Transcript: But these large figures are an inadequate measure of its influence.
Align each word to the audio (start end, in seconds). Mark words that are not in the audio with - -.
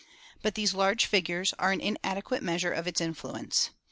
But 0.41 0.55
these 0.55 0.73
large 0.73 1.05
figures 1.05 1.53
are 1.59 1.71
an 1.71 1.79
inadequate 1.79 2.41
measure 2.41 2.71
of 2.71 2.87
its 2.87 2.99
influence. 2.99 3.69